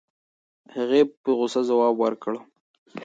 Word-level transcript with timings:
هغې 0.75 1.01
په 1.21 1.29
غوسه 1.37 1.61
ځواب 1.69 1.93
ورکړ. 1.99 2.33